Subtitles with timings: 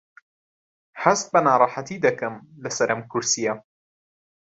[1.03, 3.53] هەست بە ناڕەحەتی دەکەم لەسەر ئەم کورسییە.